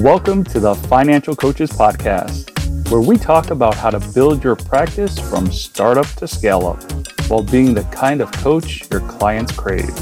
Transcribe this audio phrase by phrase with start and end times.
[0.00, 2.48] Welcome to the Financial Coaches Podcast,
[2.90, 6.82] where we talk about how to build your practice from startup to scale up
[7.28, 9.94] while being the kind of coach your clients crave.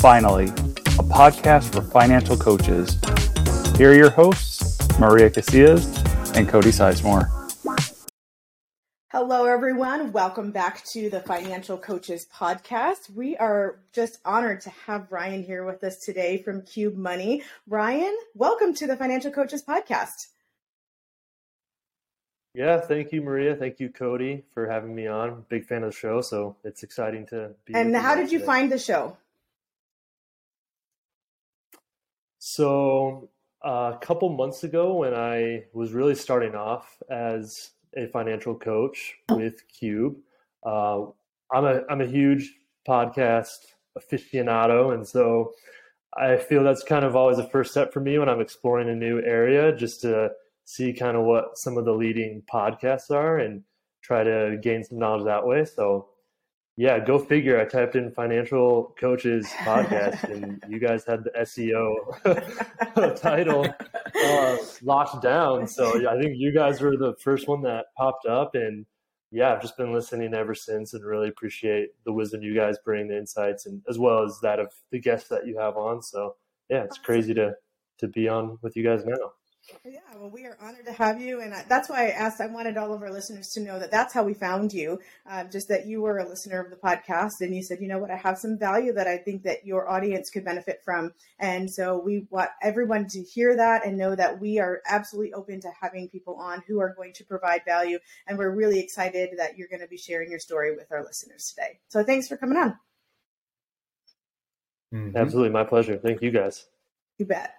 [0.00, 2.98] Finally, a podcast for financial coaches.
[3.78, 7.35] Here are your hosts, Maria Casillas and Cody Sizemore.
[9.18, 10.12] Hello, everyone.
[10.12, 13.08] Welcome back to the Financial Coaches Podcast.
[13.08, 17.42] We are just honored to have Ryan here with us today from Qube Money.
[17.66, 20.26] Ryan, welcome to the Financial Coaches Podcast.
[22.52, 23.56] Yeah, thank you, Maria.
[23.56, 25.46] Thank you, Cody, for having me on.
[25.48, 27.72] Big fan of the show, so it's exciting to be.
[27.74, 28.46] And how did you today.
[28.46, 29.16] find the show?
[32.38, 33.30] So,
[33.64, 39.14] uh, a couple months ago, when I was really starting off as a financial coach
[39.30, 40.16] with Qube.
[40.64, 41.06] Uh,
[41.52, 42.52] I'm a I'm a huge
[42.88, 43.58] podcast
[43.98, 45.52] aficionado, and so
[46.16, 48.94] I feel that's kind of always a first step for me when I'm exploring a
[48.94, 50.30] new area, just to
[50.64, 53.62] see kind of what some of the leading podcasts are and
[54.02, 55.64] try to gain some knowledge that way.
[55.64, 56.08] So
[56.76, 57.58] yeah, go figure.
[57.58, 63.64] I typed in financial coaches podcast, and you guys had the SEO title
[64.24, 65.66] uh, locked down.
[65.66, 68.86] So I think you guys were the first one that popped up, and
[69.30, 73.08] yeah, I've just been listening ever since, and really appreciate the wisdom you guys bring,
[73.08, 76.02] the insights, and as well as that of the guests that you have on.
[76.02, 76.36] So
[76.68, 77.54] yeah, it's crazy to
[77.98, 79.32] to be on with you guys now.
[79.84, 82.40] Yeah, well, we are honored to have you, and that's why I asked.
[82.40, 85.00] I wanted all of our listeners to know that that's how we found you.
[85.28, 87.98] Uh, just that you were a listener of the podcast, and you said, you know
[87.98, 91.70] what, I have some value that I think that your audience could benefit from, and
[91.70, 95.70] so we want everyone to hear that and know that we are absolutely open to
[95.80, 99.68] having people on who are going to provide value, and we're really excited that you're
[99.68, 101.78] going to be sharing your story with our listeners today.
[101.88, 102.78] So thanks for coming on.
[104.94, 105.16] Mm-hmm.
[105.16, 105.96] Absolutely, my pleasure.
[105.96, 106.66] Thank you guys.
[107.18, 107.54] You bet.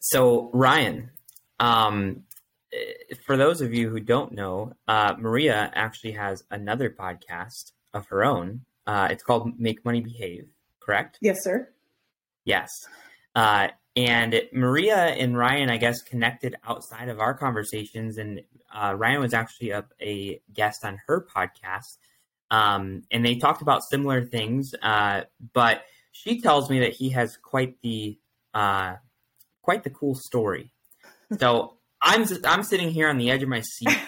[0.00, 1.10] So, Ryan,
[1.58, 2.22] um,
[3.26, 8.24] for those of you who don't know, uh, Maria actually has another podcast of her
[8.24, 8.62] own.
[8.86, 10.46] Uh, it's called Make Money Behave,
[10.80, 11.18] correct?
[11.20, 11.68] Yes, sir.
[12.44, 12.70] Yes.
[13.34, 18.16] Uh, and Maria and Ryan, I guess, connected outside of our conversations.
[18.16, 21.98] And uh, Ryan was actually a, a, guest on her podcast.
[22.50, 24.72] Um, and they talked about similar things.
[24.80, 25.22] Uh,
[25.52, 28.18] but she tells me that he has quite the
[28.54, 28.94] uh,
[29.62, 30.72] quite the cool story.
[31.38, 33.98] So I'm I'm sitting here on the edge of my seat.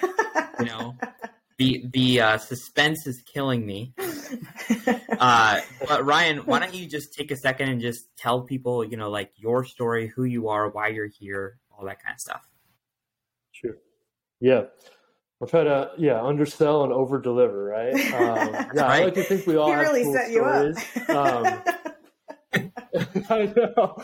[0.59, 0.97] You know,
[1.59, 3.95] the the uh, suspense is killing me.
[5.19, 8.97] Uh, but Ryan, why don't you just take a second and just tell people, you
[8.97, 12.49] know, like your story, who you are, why you're here, all that kind of stuff.
[13.53, 13.77] Sure.
[14.41, 14.63] Yeah.
[15.43, 17.95] I'll try to yeah undersell and over deliver, right?
[17.95, 19.03] Um, yeah, right.
[19.03, 20.77] I like to think we all he have really cool set stories.
[20.97, 21.65] You up.
[22.55, 22.73] Um,
[23.31, 24.03] I know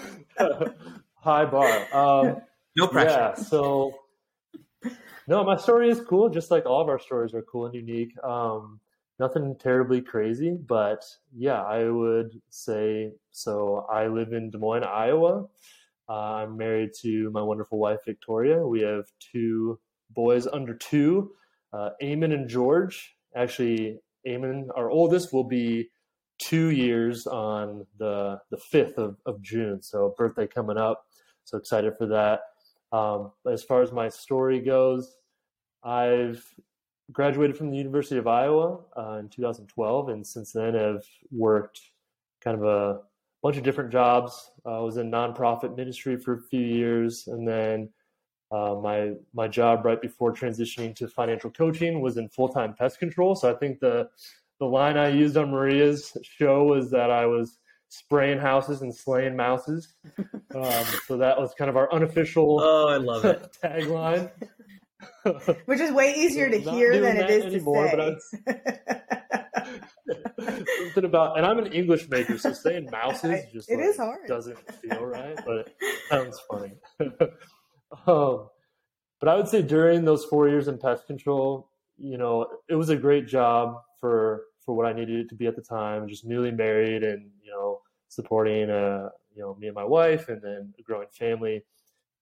[1.26, 1.68] high bar.
[1.92, 2.36] Um,
[2.76, 3.10] no pressure.
[3.10, 3.92] Yeah, so
[5.28, 6.28] no, my story is cool.
[6.28, 8.12] Just like all of our stories are cool and unique.
[8.22, 8.80] Um,
[9.18, 11.04] nothing terribly crazy, but
[11.36, 13.86] yeah, I would say so.
[13.90, 15.46] I live in Des Moines, Iowa.
[16.08, 18.64] Uh, I'm married to my wonderful wife, Victoria.
[18.64, 21.32] We have two boys under two,
[21.72, 23.16] uh, Eamon and George.
[23.34, 25.88] Actually, Eamon, our oldest, will be
[26.38, 29.82] two years on the the fifth of, of June.
[29.82, 31.06] So birthday coming up.
[31.44, 32.40] So excited for that.
[32.92, 35.16] Um, as far as my story goes,
[35.82, 36.44] I've
[37.12, 41.80] graduated from the University of Iowa uh, in 2012, and since then have worked
[42.42, 43.00] kind of a
[43.42, 44.50] bunch of different jobs.
[44.64, 47.88] Uh, I was in nonprofit ministry for a few years, and then
[48.50, 52.98] uh, my my job right before transitioning to financial coaching was in full time pest
[52.98, 53.34] control.
[53.34, 54.08] So I think the
[54.58, 57.58] the line I used on Maria's show was that I was
[57.88, 59.94] spraying houses and slaying mouses.
[60.54, 63.54] Um, so that was kind of our unofficial oh, I love it.
[63.62, 64.30] tagline.
[65.66, 68.60] Which is way easier to hear than it is anymore, to say.
[70.78, 74.26] something about, and I'm an English major, so saying mouses just it like, is hard.
[74.28, 75.76] doesn't feel right, but it
[76.08, 76.72] sounds funny.
[78.06, 78.48] um,
[79.20, 82.88] but I would say during those four years in pest control, you know, it was
[82.88, 86.08] a great job for for what I needed it to be at the time.
[86.08, 90.42] Just newly married and you know supporting uh you know me and my wife and
[90.42, 91.64] then a growing family.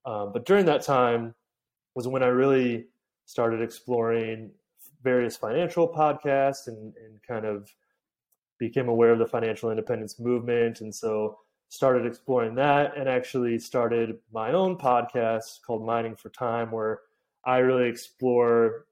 [0.05, 1.35] Um, but during that time
[1.94, 2.87] was when I really
[3.25, 4.50] started exploring
[5.02, 7.70] various financial podcasts and, and kind of
[8.58, 11.38] became aware of the financial independence movement and so
[11.69, 17.00] started exploring that and actually started my own podcast called mining for time where
[17.44, 18.87] i really explore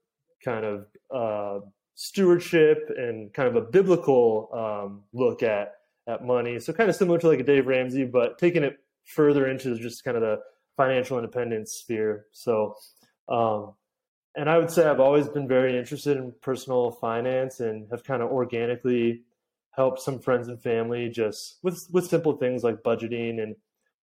[0.44, 5.74] kind of uh, stewardship and kind of a biblical um, look at
[6.08, 6.58] at money.
[6.58, 10.04] So kind of similar to like a Dave Ramsey, but taking it further into just
[10.04, 10.40] kind of the
[10.76, 12.26] financial independence sphere.
[12.32, 12.74] So,
[13.28, 13.74] um,
[14.34, 18.22] and I would say I've always been very interested in personal finance and have kind
[18.22, 19.22] of organically
[19.72, 23.56] helped some friends and family just with with simple things like budgeting and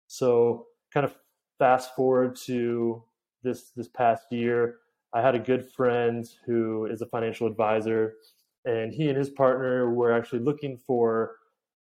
[0.07, 1.13] so kind of
[1.59, 3.03] fast forward to
[3.43, 4.77] this this past year
[5.13, 8.15] I had a good friend who is a financial advisor
[8.65, 11.35] and he and his partner were actually looking for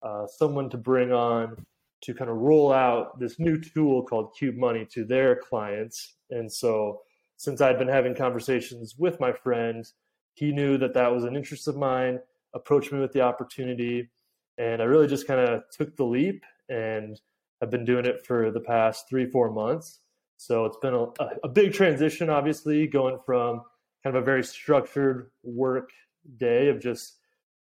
[0.02, 1.56] uh, someone to bring on
[2.02, 6.50] to kind of roll out this new tool called Qube Money to their clients and
[6.50, 7.00] so
[7.40, 9.90] since I'd been having conversations with my friend,
[10.34, 12.20] he knew that that was an interest of mine,
[12.54, 14.10] approached me with the opportunity,
[14.58, 17.18] and I really just kind of took the leap and
[17.62, 20.00] I've been doing it for the past three, four months.
[20.40, 21.06] So it's been a,
[21.44, 23.60] a big transition, obviously, going from
[24.02, 25.90] kind of a very structured work
[26.38, 27.18] day of just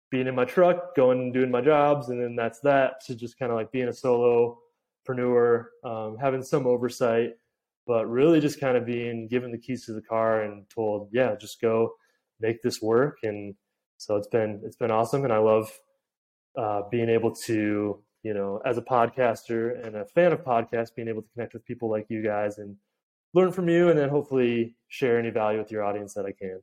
[0.09, 3.37] being in my truck, going and doing my jobs, and then that's that, to just
[3.37, 7.31] kind of like being a solopreneur, um, having some oversight,
[7.87, 11.35] but really just kind of being given the keys to the car and told, yeah,
[11.35, 11.91] just go
[12.39, 13.17] make this work.
[13.23, 13.53] And
[13.97, 15.69] so it's been it's been awesome, and I love
[16.57, 21.07] uh, being able to you know as a podcaster and a fan of podcasts, being
[21.07, 22.75] able to connect with people like you guys and
[23.33, 26.61] learn from you, and then hopefully share any value with your audience that I can.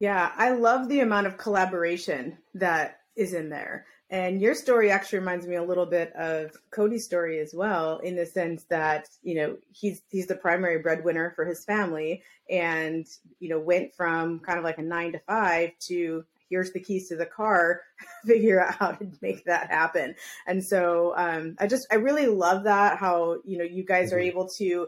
[0.00, 3.86] Yeah, I love the amount of collaboration that is in there.
[4.10, 8.14] And your story actually reminds me a little bit of Cody's story as well, in
[8.14, 13.06] the sense that you know he's he's the primary breadwinner for his family, and
[13.38, 17.08] you know went from kind of like a nine to five to here's the keys
[17.08, 17.80] to the car,
[18.26, 20.14] figure out how to make that happen.
[20.46, 24.16] And so um, I just I really love that how you know you guys mm-hmm.
[24.16, 24.86] are able to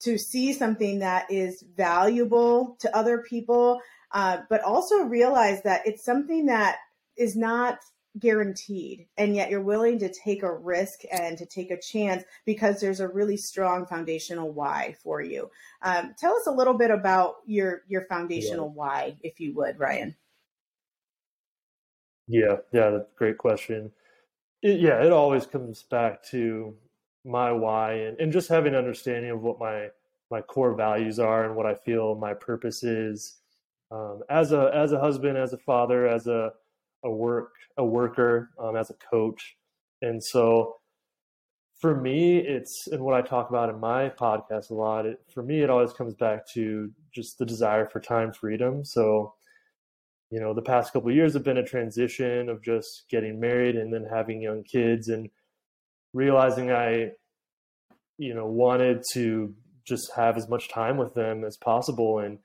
[0.00, 3.80] to see something that is valuable to other people,
[4.12, 6.78] uh, but also realize that it's something that
[7.16, 7.78] is not
[8.18, 12.80] guaranteed and yet you're willing to take a risk and to take a chance because
[12.80, 15.50] there's a really strong foundational why for you
[15.82, 18.72] um, tell us a little bit about your your foundational yeah.
[18.74, 20.14] why if you would ryan
[22.26, 23.90] yeah yeah that's a great question.
[24.62, 26.74] It, yeah it always comes back to
[27.24, 29.88] my why and, and just having an understanding of what my
[30.30, 33.38] my core values are and what i feel my purpose is.
[33.92, 36.52] Um, as a as a husband as a father as a
[37.04, 39.56] a work a worker um, as a coach.
[40.02, 40.76] And so
[41.80, 45.42] for me it's and what i talk about in my podcast a lot it, for
[45.42, 48.84] me it always comes back to just the desire for time freedom.
[48.84, 49.34] So
[50.34, 53.92] you know the past couple years have been a transition of just getting married and
[53.92, 55.28] then having young kids and
[56.12, 57.10] realizing i
[58.18, 59.54] you know wanted to
[59.84, 62.38] just have as much time with them as possible and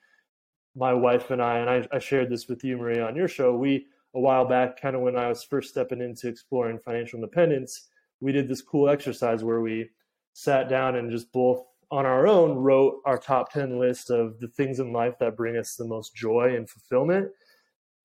[0.75, 3.55] my wife and i and i, I shared this with you maria on your show
[3.55, 7.89] we a while back, kind of when I was first stepping into exploring financial independence,
[8.19, 9.89] we did this cool exercise where we
[10.33, 14.47] sat down and just both on our own wrote our top 10 list of the
[14.47, 17.29] things in life that bring us the most joy and fulfillment.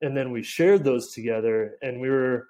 [0.03, 1.77] And then we shared those together.
[1.83, 2.49] And we were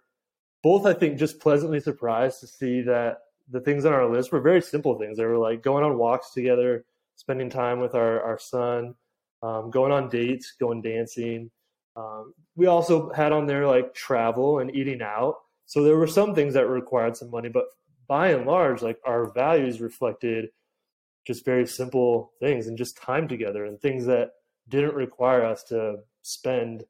[0.62, 3.18] both, I think, just pleasantly surprised to see that
[3.50, 5.18] the things on our list were very simple things.
[5.18, 6.84] They were like going on walks together,
[7.16, 8.94] spending time with our, our son,
[9.42, 11.50] um, going on dates, going dancing,
[11.96, 15.36] um, we also had on there like travel and eating out.
[15.66, 17.66] So there were some things that required some money, but
[18.06, 20.50] by and large, like our values reflected
[21.26, 24.32] just very simple things and just time together and things that
[24.68, 26.84] didn't require us to spend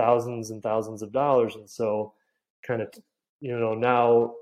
[0.00, 1.56] thousands and thousands of dollars.
[1.56, 2.14] And so,
[2.66, 2.88] kind of,
[3.40, 4.34] you know, now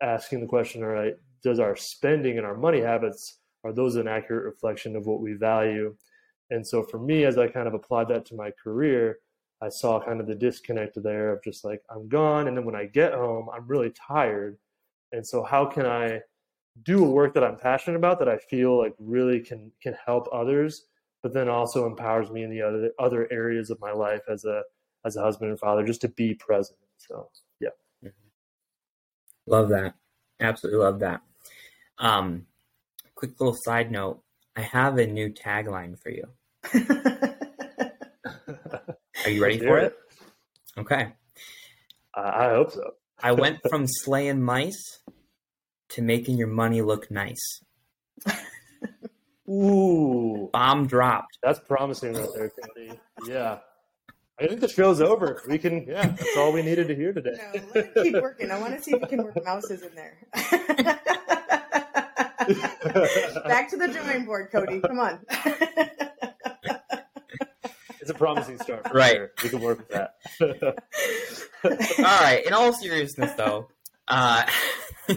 [0.00, 4.08] asking the question, all right, does our spending and our money habits are those an
[4.08, 5.94] accurate reflection of what we value?
[6.50, 9.18] And so for me, as I kind of applied that to my career,
[9.62, 12.48] I saw kind of the disconnect there of just like, I'm gone.
[12.48, 14.56] And then when I get home, I'm really tired.
[15.12, 16.20] And so how can I
[16.82, 20.28] do a work that I'm passionate about that I feel like really can can help
[20.32, 20.86] others,
[21.22, 24.62] but then also empowers me in the other other areas of my life as a
[25.04, 26.78] as a husband and father, just to be present.
[26.98, 27.70] So yeah.
[28.04, 29.50] Mm-hmm.
[29.50, 29.94] Love that.
[30.40, 31.20] Absolutely love that.
[31.98, 32.46] Um,
[33.14, 34.22] quick little side note.
[34.56, 36.24] I have a new tagline for you.
[39.24, 39.94] Are you ready for it?
[40.78, 41.12] Okay.
[42.14, 42.92] I hope so.
[43.22, 45.00] I went from slaying mice
[45.90, 47.60] to making your money look nice.
[49.50, 50.48] Ooh.
[50.52, 51.38] Bomb dropped.
[51.42, 53.00] That's promising right there, Cody.
[53.26, 53.58] Yeah.
[54.40, 55.42] I think the show's over.
[55.48, 57.36] We can, yeah, that's all we needed to hear today.
[57.74, 58.50] No, keep working.
[58.50, 60.16] I want to see if we can work mouses in there.
[63.44, 64.80] Back to the drawing board, Cody.
[64.80, 65.20] Come on
[68.00, 68.86] it's a promising start.
[68.92, 69.14] right.
[69.14, 69.30] Sure.
[69.42, 70.16] We can work with that.
[71.98, 72.44] all right.
[72.46, 73.68] In all seriousness, though,
[74.08, 74.44] uh,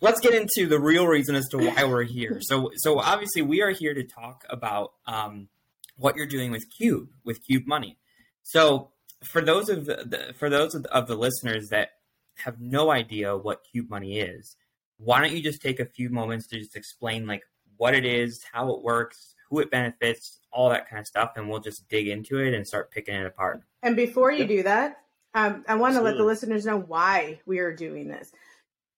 [0.00, 2.38] let's get into the real reason as to why we're here.
[2.40, 5.48] So, so obviously, we are here to talk about um,
[5.96, 7.98] what you're doing with Qube, with Qube Money.
[8.42, 8.90] So,
[9.22, 11.90] for those of the, for those of the, of the listeners that
[12.36, 14.56] have no idea what Qube Money is,
[14.96, 17.42] why don't you just take a few moments to just explain like
[17.76, 21.48] what it is, how it works, who it benefits, all that kind of stuff, and
[21.48, 23.62] we'll just dig into it and start picking it apart.
[23.82, 24.98] And before you do that,
[25.34, 28.32] um, I want to let the listeners know why we are doing this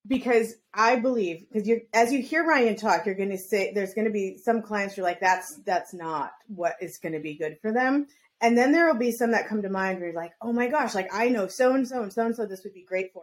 [0.06, 3.94] because I believe because you as you hear Ryan talk, you're going to say there's
[3.94, 7.34] going to be some clients you're like that's that's not what is going to be
[7.34, 8.06] good for them,
[8.40, 10.68] and then there will be some that come to mind where you're like, oh my
[10.68, 13.12] gosh, like I know so and so and so and so this would be great
[13.12, 13.22] for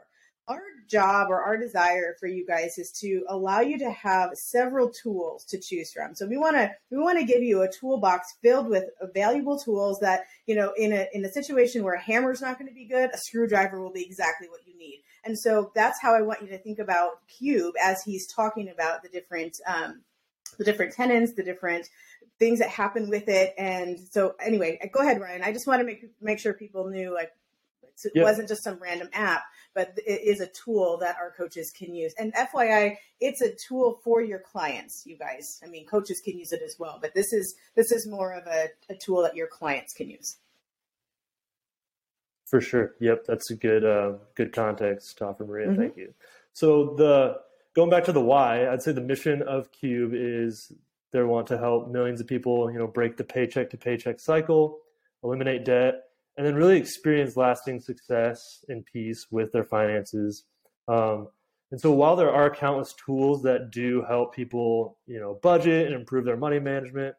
[0.50, 4.90] our job or our desire for you guys is to allow you to have several
[4.90, 6.16] tools to choose from.
[6.16, 10.00] So we want to we want to give you a toolbox filled with valuable tools
[10.00, 12.88] that, you know, in a in a situation where a hammer's not going to be
[12.88, 15.04] good, a screwdriver will be exactly what you need.
[15.30, 19.04] And so that's how I want you to think about Qube as he's talking about
[19.04, 20.02] the different um,
[20.58, 21.88] the different tenants, the different
[22.40, 23.54] things that happen with it.
[23.56, 25.44] And so anyway, go ahead, Ryan.
[25.44, 27.32] I just want to make make sure people knew like
[28.04, 28.24] it yep.
[28.24, 29.44] wasn't just some random app,
[29.76, 32.16] but it is a tool that our coaches can use.
[32.18, 35.60] And FYI, it's a tool for your clients, you guys.
[35.64, 38.48] I mean, coaches can use it as well, but this is this is more of
[38.48, 40.38] a, a tool that your clients can use.
[42.50, 42.96] For sure.
[43.00, 45.68] Yep, that's a good uh, good context to offer, Maria.
[45.68, 45.82] Mm-hmm.
[45.82, 46.14] Thank you.
[46.54, 47.38] So the
[47.76, 50.72] going back to the why, I'd say the mission of Qube is
[51.12, 54.80] they want to help millions of people, you know, break the paycheck to paycheck cycle,
[55.24, 56.06] eliminate debt,
[56.38, 60.46] and then really experience lasting success and peace with their finances.
[60.88, 61.28] Um,
[61.72, 65.96] and so while there are countless tools that do help people, you know, budget and
[65.96, 67.16] improve their money management,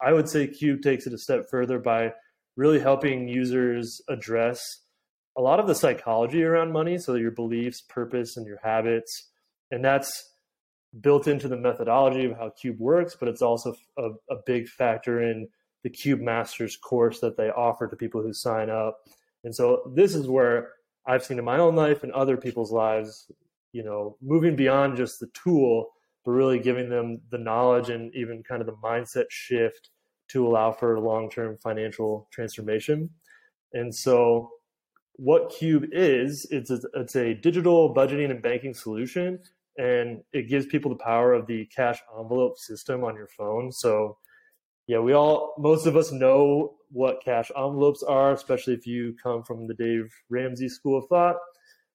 [0.00, 2.14] I would say Qube takes it a step further by
[2.60, 4.60] really helping users address
[5.34, 9.30] a lot of the psychology around money, so your beliefs, purpose, and your habits.
[9.70, 10.12] And that's
[11.00, 15.22] built into the methodology of how Qube works, but it's also a, a big factor
[15.22, 15.48] in
[15.84, 18.98] the Qube Masters course that they offer to people who sign up.
[19.42, 20.72] And so this is where
[21.06, 23.32] I've seen in my own life and other people's lives,
[23.72, 25.92] you know, moving beyond just the tool,
[26.26, 29.88] but really giving them the knowledge and even kind of the mindset shift
[30.32, 33.10] to allow for long-term financial transformation.
[33.72, 34.50] And so
[35.14, 39.38] what Qube is, it's a, it's a digital budgeting and banking solution
[39.78, 43.72] and it gives people the power of the cash envelope system on your phone.
[43.72, 44.18] So
[44.86, 49.42] yeah, we all, most of us know what cash envelopes are, especially if you come
[49.42, 51.36] from the Dave Ramsey school of thought.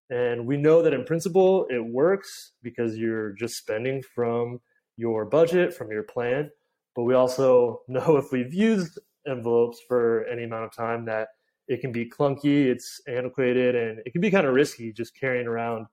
[0.09, 4.61] And we know that in principle, it works because you're just spending from
[4.97, 6.51] your budget, from your plan.
[6.95, 11.29] But we also know if we've used envelopes for any amount of time that
[11.67, 15.47] it can be clunky, it's antiquated, and it can be kind of risky just carrying
[15.47, 15.87] around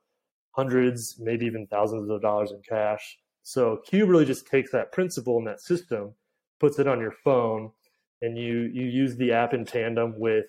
[0.50, 3.18] hundreds, maybe even thousands of dollars in cash.
[3.42, 6.14] So Qube really just takes that principle and that system
[6.60, 7.72] puts it on your phone
[8.20, 10.46] and you you use the app in tandem with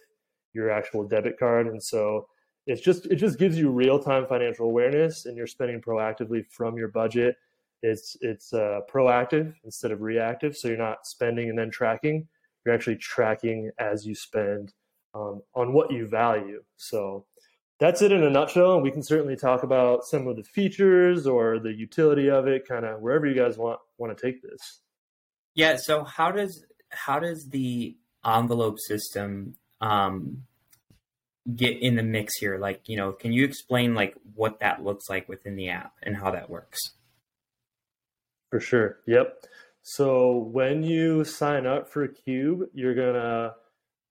[0.53, 2.27] your actual debit card and so
[2.67, 6.88] it's just it just gives you real-time financial awareness and you're spending proactively from your
[6.88, 7.36] budget
[7.84, 12.28] it's it's uh, proactive instead of reactive so you're not spending and then tracking
[12.66, 14.74] you're actually tracking as you spend
[15.13, 17.25] um, on what you value so
[17.80, 21.60] that's it in a nutshell we can certainly talk about some of the features or
[21.60, 24.80] the utility of it kind of wherever you guys want want to take this
[25.56, 25.78] yeah.
[25.78, 30.44] So how does how does the envelope system um,
[31.56, 32.58] get in the mix here?
[32.58, 36.16] Like, you know, can you explain like what that looks like within the app and
[36.16, 36.80] how that works?
[38.53, 39.00] For sure.
[39.07, 39.45] Yep.
[39.81, 43.55] So when you sign up for Qube, you're gonna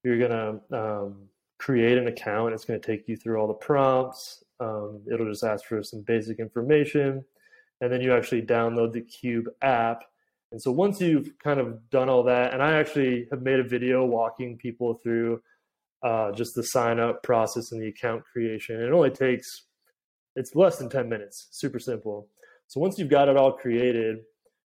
[0.02, 2.54] you're gonna um, create an account.
[2.54, 4.42] It's gonna take you through all the prompts.
[4.60, 7.24] Um, it'll just ask for some basic information,
[7.80, 10.04] and then you actually download the Qube app
[10.52, 13.64] and so once you've kind of done all that, and I actually have made a
[13.64, 15.42] video walking people through
[16.02, 18.80] uh, just the sign up process and the account creation.
[18.80, 19.62] It only takes,
[20.36, 22.28] it's less than 10 minutes, super simple.
[22.66, 24.18] So once you've got it all created,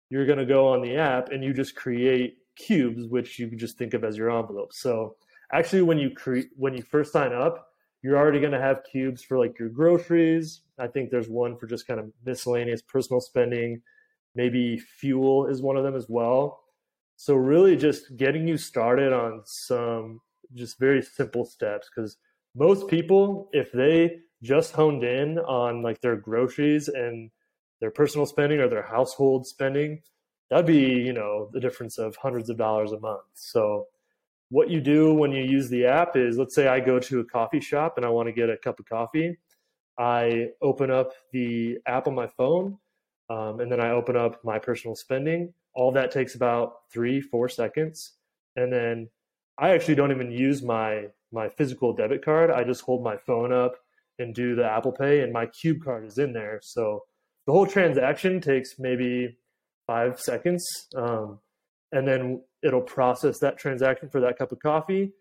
[0.09, 3.59] you're going to go on the app and you just create cubes, which you can
[3.59, 4.79] just think of as your envelopes.
[4.79, 5.15] So
[5.51, 7.67] actually, when you create, when you first sign up,
[8.01, 10.61] you're already going to have cubes for like your groceries.
[10.79, 13.81] I think there's one for just kind of miscellaneous personal spending
[14.37, 16.61] maybe fuel is one of them as well.
[17.17, 20.21] So really just getting you started on some
[20.53, 22.17] just very simple steps because
[22.55, 27.31] most people if they just honed in on like their groceries and
[27.79, 30.01] their personal spending or their household spending
[30.49, 33.85] that'd be you know the difference of hundreds of dollars a month so
[34.49, 37.25] what you do when you use the app is let's say i go to a
[37.25, 39.37] coffee shop and i want to get a cup of coffee
[39.97, 42.77] i open up the app on my phone
[43.29, 45.53] um, and then I open up my personal spending.
[45.73, 48.13] All that takes about three, four seconds,
[48.55, 49.09] and then
[49.57, 52.51] I actually don't even use my my physical debit card.
[52.51, 53.75] I just hold my phone up
[54.19, 56.59] and do the Apple Pay, and my Qube card is in there.
[56.63, 57.03] So
[57.47, 59.37] the whole transaction takes maybe
[59.87, 60.63] five seconds,
[60.95, 61.39] um,
[61.93, 65.13] and then it'll process that transaction for that cup of coffee.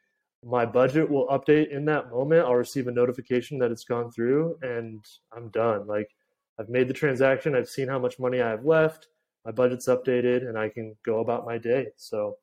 [0.45, 2.45] My budget will update in that moment.
[2.45, 5.03] I'll receive a notification that it's gone through, and
[5.35, 5.87] I'm done.
[5.87, 6.11] Like
[6.59, 7.55] I've made the transaction.
[7.55, 9.07] I've seen how much money I have left.
[9.45, 11.87] My budget's updated, and I can go about my day.
[11.97, 12.39] So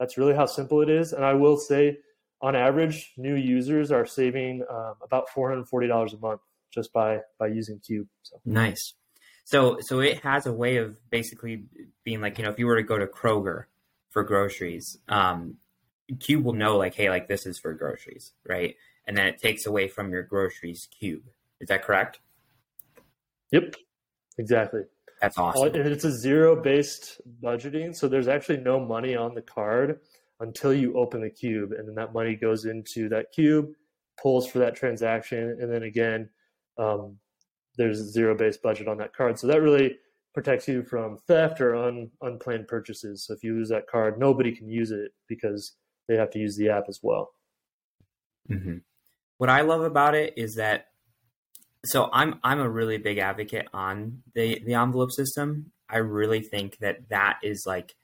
[0.00, 1.12] that's really how simple it is.
[1.12, 1.98] And I will say,
[2.40, 6.40] on average, new users are saving um, about four hundred forty dollars a month
[6.72, 8.08] just by by using Qube.
[8.22, 8.40] So.
[8.46, 8.94] Nice.
[9.48, 11.64] So so it has a way of basically
[12.04, 13.64] being like you know if you were to go to Kroger
[14.10, 15.56] for groceries, um,
[16.12, 18.76] Qube will know like hey like this is for groceries, right?
[19.06, 21.22] And then it takes away from your groceries Cube.
[21.62, 22.20] Is that correct?
[23.50, 23.76] Yep,
[24.36, 24.82] exactly.
[25.22, 25.74] That's awesome.
[25.74, 27.96] And it's a zero based budgeting.
[27.96, 30.00] So there's actually no money on the card
[30.40, 31.72] until you open the cube.
[31.72, 33.70] And then that money goes into that cube,
[34.22, 35.56] pulls for that transaction.
[35.58, 36.28] And then again,
[36.76, 37.16] um,
[37.78, 39.38] there's zero based budget on that card.
[39.38, 39.96] So that really
[40.34, 43.24] protects you from theft or un, unplanned purchases.
[43.24, 45.74] So if you lose that card, nobody can use it because
[46.06, 47.30] they have to use the app as well.
[48.50, 48.78] Mm-hmm.
[49.38, 50.88] What I love about it is that
[51.84, 55.70] so I'm I'm a really big advocate on the the envelope system.
[55.88, 57.94] I really think that that is like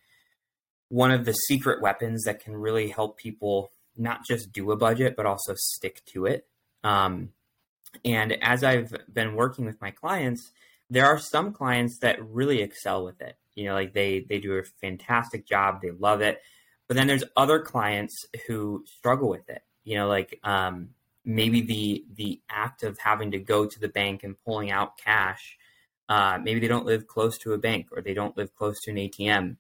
[0.89, 5.17] one of the secret weapons that can really help people not just do a budget
[5.17, 6.47] but also stick to it.
[6.85, 7.31] Um,
[8.05, 10.53] and as I've been working with my clients,
[10.91, 13.37] there are some clients that really excel with it.
[13.55, 16.41] You know, like they they do a fantastic job, they love it.
[16.87, 19.63] But then there's other clients who struggle with it.
[19.85, 20.91] You know, like um,
[21.25, 25.57] maybe the the act of having to go to the bank and pulling out cash
[26.09, 28.91] uh, maybe they don't live close to a bank or they don't live close to
[28.91, 29.57] an atm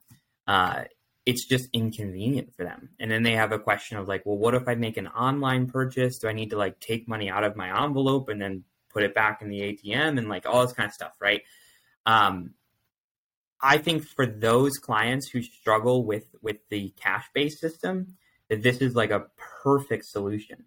[0.47, 0.85] uh,
[1.26, 2.90] it's just inconvenient for them.
[3.00, 5.66] And then they have a question of like well what if i make an online
[5.66, 6.18] purchase?
[6.18, 9.14] Do i need to like take money out of my envelope and then put it
[9.14, 11.42] back in the atm and like all this kind of stuff right?
[12.06, 12.54] Um,
[13.62, 18.16] i think for those clients who struggle with with the cash based system
[18.50, 19.26] that this is like a
[19.62, 20.64] perfect solution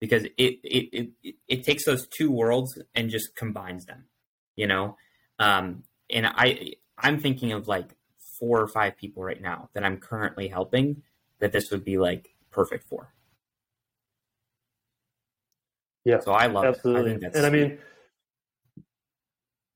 [0.00, 4.04] because it, it it it takes those two worlds and just combines them
[4.56, 4.96] you know?
[5.38, 7.97] Um and i i'm thinking of like
[8.38, 11.02] four or five people right now that i'm currently helping
[11.40, 13.12] that this would be like perfect for.
[16.04, 17.34] Yeah so i love absolutely it.
[17.34, 17.78] I and i mean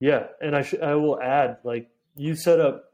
[0.00, 2.84] yeah and i sh- i will add like you set up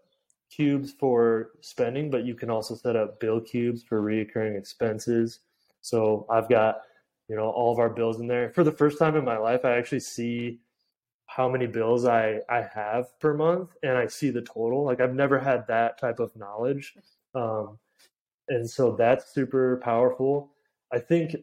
[0.55, 5.41] cubes for spending but you can also set up bill cubes for reoccurring expenses.
[5.81, 6.83] So i've got
[7.29, 8.51] you know all of our bills in there.
[8.51, 10.61] For the first time in my life i actually see
[11.29, 14.85] how many bills i i have per month and i see the total.
[14.85, 16.95] Like i've never had that type of knowledge.
[17.35, 17.79] Um,
[18.49, 20.51] and so that's super powerful.
[20.93, 21.37] I think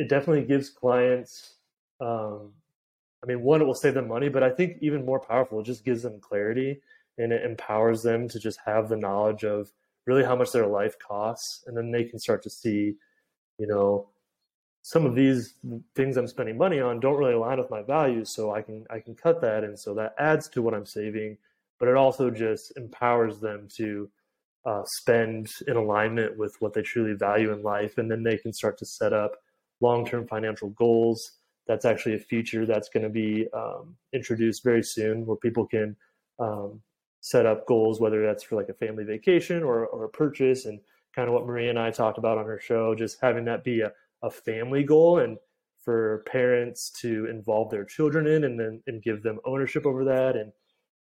[0.00, 1.56] it definitely gives clients
[2.00, 2.52] um,
[3.22, 5.64] i mean one it will save them money but i think even more powerful it
[5.64, 6.80] just gives them clarity
[7.18, 9.70] and it empowers them to just have the knowledge of
[10.06, 12.94] really how much their life costs and then they can start to see
[13.58, 14.08] you know
[14.82, 15.54] some of these
[15.94, 19.00] things I'm spending money on don't really align with my values, so I can I
[19.00, 21.36] can cut that, and so that adds to what I'm saving.
[21.78, 24.10] But it also just empowers them to
[24.66, 28.52] uh, spend in alignment with what they truly value in life, and then they can
[28.52, 29.32] start to set up
[29.80, 31.38] long-term financial goals.
[31.66, 35.96] That's actually a feature that's going to be um, introduced very soon, where people can
[36.38, 36.82] um,
[37.20, 40.80] set up goals, whether that's for like a family vacation or or a purchase, and
[41.14, 43.80] kind of what Maria and I talked about on her show, just having that be
[43.80, 45.38] a a family goal and
[45.84, 50.36] for parents to involve their children in and then and give them ownership over that
[50.36, 50.52] and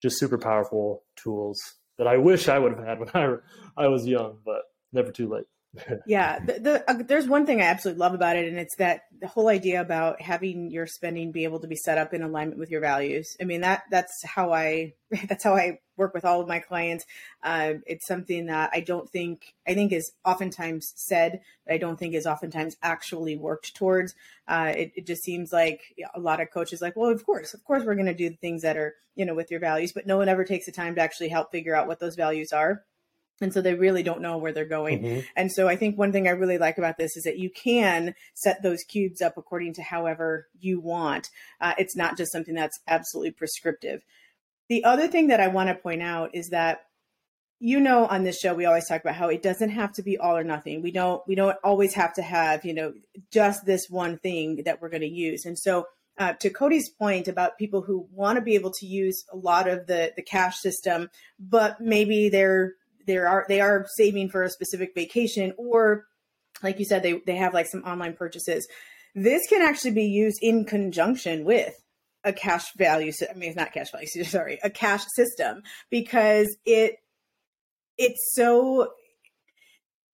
[0.02, 1.60] just super powerful tools
[1.98, 3.36] that I wish I would have had when I
[3.78, 5.46] I was young, but never too late.
[6.08, 9.02] yeah, the, the, uh, there's one thing I absolutely love about it, and it's that
[9.20, 12.60] the whole idea about having your spending be able to be set up in alignment
[12.60, 13.36] with your values.
[13.42, 14.94] I mean that that's how I
[15.28, 17.06] that's how I work with all of my clients.
[17.44, 21.98] Uh, it's something that I don't think I think is oftentimes said, but I don't
[21.98, 24.16] think is oftentimes actually worked towards.
[24.48, 25.82] Uh, it, it, just seems like
[26.16, 28.36] a lot of coaches like, well, of course, of course, we're going to do the
[28.38, 30.96] things that are you know with your values, but no one ever takes the time
[30.96, 32.84] to actually help figure out what those values are
[33.42, 35.02] and so they really don't know where they're going.
[35.02, 35.20] Mm-hmm.
[35.36, 38.16] And so I think one thing I really like about this is that you can
[38.34, 41.30] set those cubes up according to however you want.
[41.60, 44.02] Uh, it's not just something that's absolutely prescriptive.
[44.70, 46.86] The other thing that I want to point out is that
[47.60, 50.18] you know on this show we always talk about how it doesn't have to be
[50.18, 50.82] all or nothing.
[50.82, 52.94] We don't we don't always have to have you know
[53.32, 55.46] just this one thing that we're going to use.
[55.46, 59.26] And so uh, to Cody's point about people who want to be able to use
[59.32, 62.74] a lot of the the cash system, but maybe they're
[63.06, 66.06] they are they are saving for a specific vacation or
[66.62, 68.68] like you said they they have like some online purchases
[69.16, 71.83] this can actually be used in conjunction with
[72.24, 76.96] a cash value i mean it's not cash value sorry a cash system because it
[77.98, 78.92] it's so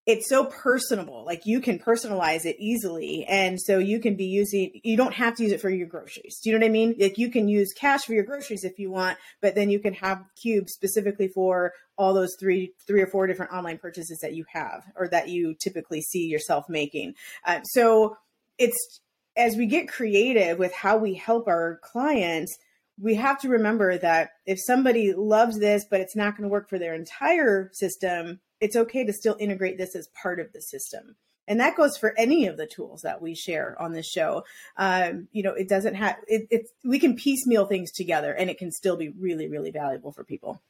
[0.10, 1.24] it's so personable.
[1.24, 3.26] Like you can personalize it easily.
[3.30, 6.40] And so you can be using, you don't have to use it for your groceries.
[6.42, 6.96] Do you know what I mean?
[7.00, 9.94] Like you can use cash for your groceries if you want, but then you can
[9.94, 14.46] have cubes specifically for all those three, three or four different online purchases that you
[14.52, 17.14] have or that you typically see yourself making.
[17.46, 18.18] Uh, so
[18.58, 19.02] it's,
[19.40, 22.58] as we get creative with how we help our clients,
[23.00, 26.70] we have to remember that if somebody loves this, but it's not going to work
[26.70, 31.16] for their entire system, it's okay to still integrate this as part of the system.
[31.48, 34.44] And that goes for any of the tools that we share on this show.
[34.78, 38.60] Um, you know it doesn't have it, it's we can piecemeal things together and it
[38.60, 40.62] can still be really really valuable for people.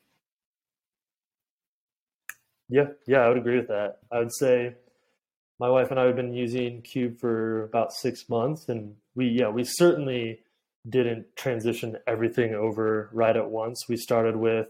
[2.69, 3.97] Yeah yeah i would agree with that.
[4.11, 4.75] I would say
[5.59, 9.49] my wife and i have been using cube for about six months and we yeah
[9.49, 10.39] we certainly
[10.87, 14.67] didn't transition everything over right at once we started with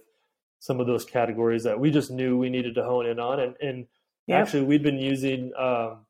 [0.59, 3.39] some of those categories that we just knew we needed to hone in on.
[3.39, 3.87] And, and
[4.27, 4.41] yep.
[4.41, 6.05] actually, we'd been using um,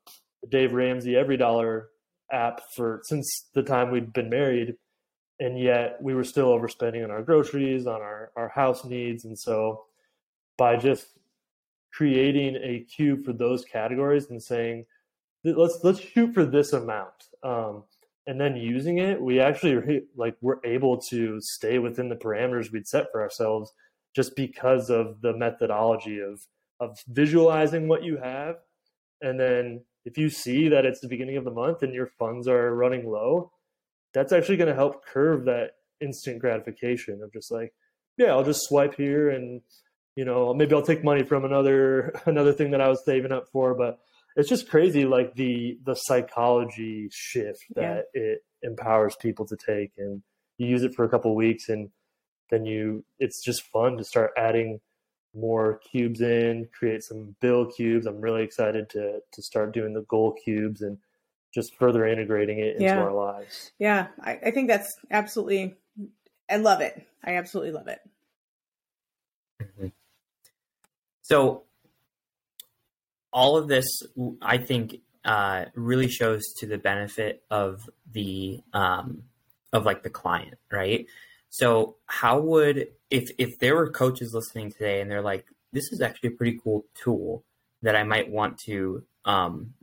[0.48, 1.86] Dave Ramsey EveryDollar
[2.32, 4.74] app for since the time we'd been married,
[5.38, 9.38] and yet we were still overspending on our groceries, on our our house needs, and
[9.38, 9.84] so
[10.58, 11.06] by just
[11.92, 14.84] creating a cube for those categories and saying
[15.44, 17.14] let's let's shoot for this amount.
[17.42, 17.84] Um,
[18.26, 22.86] and then using it we actually like we're able to stay within the parameters we'd
[22.86, 23.72] set for ourselves
[24.14, 26.40] just because of the methodology of
[26.80, 28.56] of visualizing what you have.
[29.22, 32.48] And then if you see that it's the beginning of the month and your funds
[32.48, 33.52] are running low
[34.12, 37.72] that's actually going to help curve that instant gratification of just like
[38.16, 39.60] yeah i'll just swipe here and
[40.16, 43.46] you know maybe i'll take money from another another thing that i was saving up
[43.52, 43.98] for but
[44.36, 48.20] it's just crazy like the the psychology shift that yeah.
[48.20, 50.22] it empowers people to take and
[50.58, 51.90] you use it for a couple weeks and
[52.50, 54.80] then you it's just fun to start adding
[55.34, 58.06] more cubes in, create some bill cubes.
[58.06, 60.98] I'm really excited to to start doing the goal cubes and
[61.54, 62.98] just further integrating it into yeah.
[62.98, 63.72] our lives.
[63.78, 65.74] Yeah, I, I think that's absolutely.
[66.48, 67.06] I love it.
[67.24, 68.00] I absolutely love it.
[69.62, 69.88] Mm-hmm.
[71.30, 71.62] So,
[73.32, 73.86] all of this,
[74.42, 79.22] I think, uh, really shows to the benefit of the um,
[79.72, 81.06] of like the client, right?
[81.50, 86.00] So how would if if there were coaches listening today and they're like, this is
[86.00, 87.44] actually a pretty cool tool
[87.82, 89.74] that I might want to um,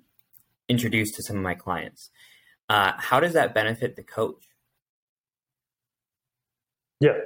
[0.67, 2.09] introduce to some of my clients.
[2.67, 4.43] Uh, how does that benefit the coach?
[6.99, 7.19] Yeah.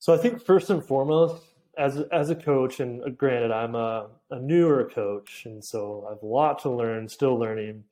[0.00, 1.42] So I think first and foremost,
[1.76, 6.14] as as a coach, and uh, granted, I'm a, a newer coach, and so I
[6.14, 7.84] have a lot to learn, still learning.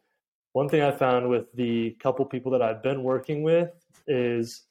[0.52, 3.70] One thing I found with the couple people that I've been working with
[4.06, 4.62] is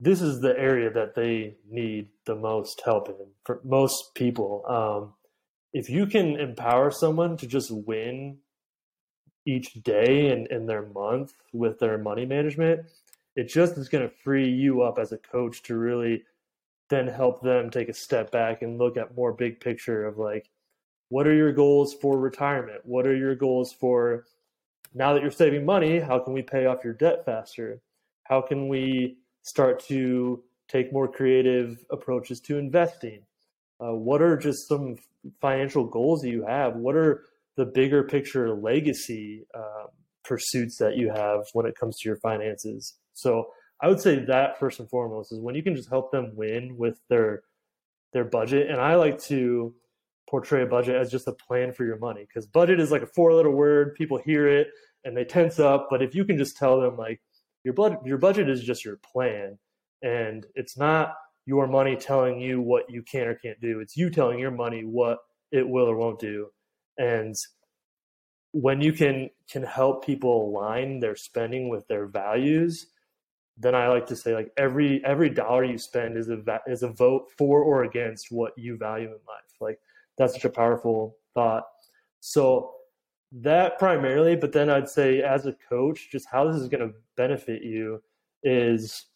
[0.00, 4.64] this is the area that they need the most help in for most people.
[4.66, 5.14] Um,
[5.72, 8.38] if you can empower someone to just win
[9.46, 12.80] each day and in their month with their money management,
[13.36, 16.24] it just is going to free you up as a coach to really
[16.90, 20.50] then help them take a step back and look at more big picture of like,
[21.08, 22.80] what are your goals for retirement?
[22.84, 24.24] What are your goals for
[24.94, 25.98] now that you're saving money?
[25.98, 27.80] How can we pay off your debt faster?
[28.24, 33.22] How can we start to take more creative approaches to investing?
[33.80, 34.96] Uh, what are just some
[35.40, 36.76] financial goals that you have?
[36.76, 37.24] What are
[37.56, 39.86] the bigger picture legacy uh,
[40.24, 42.94] pursuits that you have when it comes to your finances?
[43.14, 43.48] So
[43.82, 46.76] I would say that first and foremost is when you can just help them win
[46.76, 47.42] with their
[48.12, 48.70] their budget.
[48.70, 49.74] And I like to
[50.28, 53.06] portray a budget as just a plan for your money because budget is like a
[53.06, 53.94] four letter word.
[53.94, 54.68] People hear it
[55.04, 55.88] and they tense up.
[55.90, 57.20] But if you can just tell them like,
[57.64, 59.58] your budget your budget is just your plan
[60.02, 61.14] and it's not
[61.46, 64.82] your money telling you what you can or can't do it's you telling your money
[64.82, 65.18] what
[65.50, 66.48] it will or won't do
[66.98, 67.34] and
[68.52, 72.88] when you can can help people align their spending with their values
[73.62, 76.88] then i like to say like every every dollar you spend is a is a
[76.88, 79.52] vote for or against what you value in life.
[79.60, 79.78] Like
[80.18, 81.64] that's such a powerful thought.
[82.20, 82.72] So
[83.32, 86.94] that primarily, but then I'd say as a coach, just how this is going to
[87.16, 88.02] benefit you
[88.42, 89.06] is,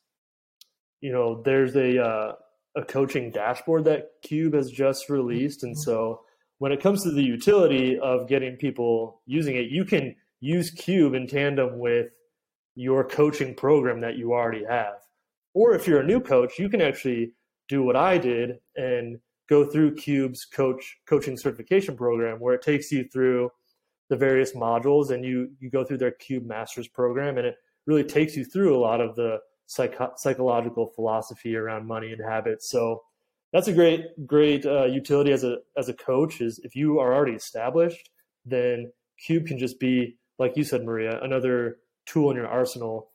[1.00, 2.32] you know, there's a uh,
[2.76, 6.22] a coaching dashboard that Qube has just released, and so
[6.58, 11.14] when it comes to the utility of getting people using it, you can use Qube
[11.14, 12.08] in tandem with
[12.76, 14.94] your coaching program that you already have.
[15.54, 17.32] Or if you're a new coach, you can actually
[17.68, 22.92] do what I did and go through Qube's coach coaching certification program where it takes
[22.92, 23.50] you through
[24.08, 28.04] the various modules and you you go through their Qube Masters program and it really
[28.04, 32.70] takes you through a lot of the psycho- psychological philosophy around money and habits.
[32.70, 33.02] So
[33.52, 37.14] that's a great great uh, utility as a as a coach is if you are
[37.14, 38.10] already established,
[38.44, 38.92] then
[39.26, 43.10] Qube can just be like you said, Maria, another tool in your arsenal.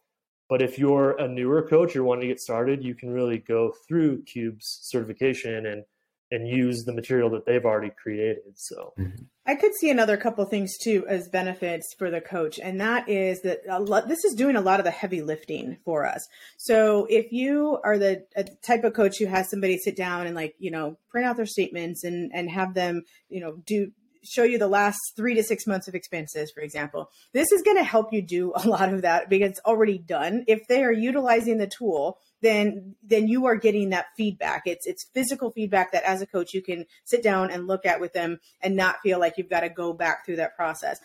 [0.50, 3.74] But if you're a newer coach, you're wanting to get started, you can really go
[3.88, 5.84] through Qube's certification and
[6.32, 8.54] and use the material that they've already created.
[8.56, 9.24] So mm-hmm.
[9.46, 13.42] I could see another couple things too as benefits for the coach, and that is
[13.42, 16.26] that lot, this is doing a lot of the heavy lifting for us.
[16.58, 18.24] So if you are the
[18.66, 21.46] type of coach who has somebody sit down and like you know print out their
[21.46, 23.92] statements and and have them you know do
[24.24, 27.10] show you the last three to six months of expenses, for example.
[27.34, 30.44] This is going to help you do a lot of that because it's already done.
[30.48, 34.64] If they are utilizing the tool, then then you are getting that feedback.
[34.66, 38.00] It's it's physical feedback that as a coach you can sit down and look at
[38.00, 41.00] with them and not feel like you've got to go back through that process.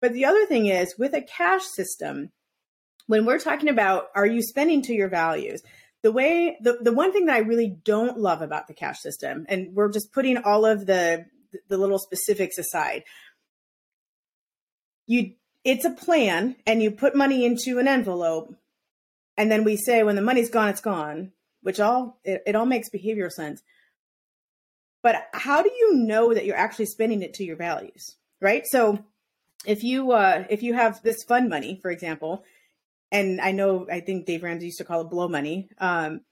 [0.00, 2.30] But the other thing is with a cash system,
[3.06, 5.62] when we're talking about are you spending to your values,
[6.02, 9.46] the way the, the one thing that I really don't love about the cash system,
[9.48, 11.26] and we're just putting all of the
[11.68, 13.04] the little specifics aside.
[15.06, 15.32] You
[15.64, 18.54] it's a plan and you put money into an envelope
[19.36, 22.66] and then we say when the money's gone it's gone, which all it, it all
[22.66, 23.62] makes behavioral sense.
[25.02, 28.16] But how do you know that you're actually spending it to your values?
[28.40, 28.64] Right?
[28.66, 29.04] So
[29.64, 32.44] if you uh if you have this fund money, for example,
[33.12, 35.68] and I know I think Dave Ramsey used to call it blow money.
[35.78, 36.22] Um,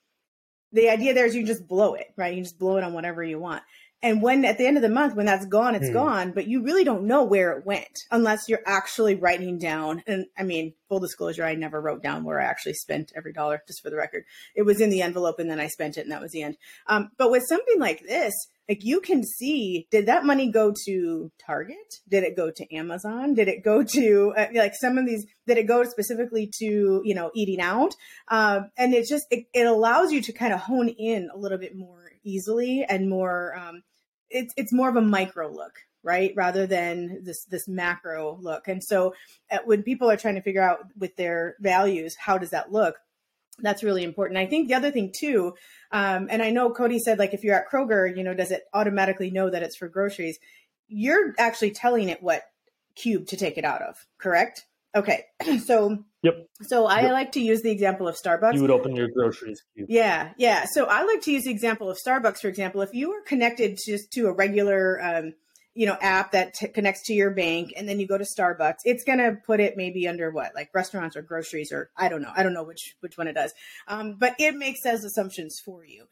[0.73, 2.35] the idea there is you just blow it, right?
[2.35, 3.63] You just blow it on whatever you want.
[4.05, 5.95] And when at the end of the month, when that's gone, it's hmm.
[5.95, 10.03] gone, but you really don't know where it went unless you're actually writing down.
[10.07, 13.63] And I mean, full disclosure, I never wrote down where I actually spent every dollar,
[13.67, 14.25] just for the record.
[14.55, 16.59] It was in the envelope and then I spent it and that was the end.
[16.87, 18.35] Um, but with something like this,
[18.69, 22.01] like you can see, did that money go to Target?
[22.07, 23.33] Did it go to Amazon?
[23.33, 25.25] Did it go to uh, like some of these?
[25.47, 27.95] Did it go specifically to you know eating out?
[28.29, 31.59] Um, and it just it, it allows you to kind of hone in a little
[31.59, 33.83] bit more easily and more um,
[34.35, 36.33] it's it's more of a micro look right?
[36.37, 38.69] Rather than this this macro look.
[38.69, 39.15] And so
[39.51, 42.97] uh, when people are trying to figure out with their values how does that look?
[43.59, 44.39] That's really important.
[44.39, 45.55] I think the other thing too
[45.91, 48.65] um, and i know cody said like if you're at kroger you know does it
[48.75, 50.39] automatically know that it's for groceries?
[50.87, 52.43] You're actually telling it what
[52.95, 54.67] cube to take it out of correct?
[54.95, 55.25] Okay
[55.65, 56.49] so Yep.
[56.63, 57.13] So I yep.
[57.13, 58.55] like to use the example of Starbucks.
[58.55, 59.63] You would open your groceries.
[59.77, 60.65] Yeah, yeah.
[60.65, 62.81] So I like to use the example of Starbucks, for example.
[62.81, 65.35] If you are connected just to a regular, um,
[65.75, 68.79] you know, app that t- connects to your bank, and then you go to Starbucks,
[68.85, 72.33] it's gonna put it maybe under what, like restaurants or groceries, or I don't know.
[72.35, 73.53] I don't know which which one it does.
[73.87, 76.07] Um, but it makes those assumptions for you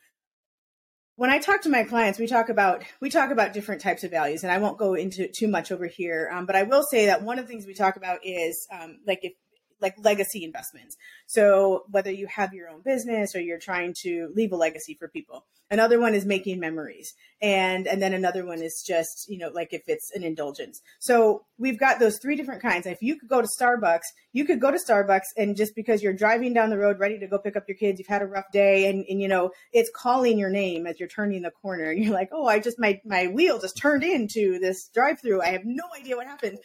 [1.16, 4.10] when I talk to my clients, we talk about we talk about different types of
[4.10, 6.30] values, and I won't go into too much over here.
[6.32, 8.98] Um, but I will say that one of the things we talk about is um,
[9.06, 9.34] like if
[9.82, 10.96] like legacy investments.
[11.26, 15.08] So whether you have your own business or you're trying to leave a legacy for
[15.08, 15.44] people.
[15.70, 17.14] Another one is making memories.
[17.40, 20.82] And and then another one is just, you know, like if it's an indulgence.
[21.00, 22.86] So we've got those three different kinds.
[22.86, 24.02] If you could go to Starbucks,
[24.34, 27.26] you could go to Starbucks and just because you're driving down the road ready to
[27.26, 29.90] go pick up your kids, you've had a rough day and, and you know, it's
[29.94, 33.00] calling your name as you're turning the corner and you're like, "Oh, I just my
[33.06, 35.40] my wheel just turned into this drive-through.
[35.40, 36.58] I have no idea what happened."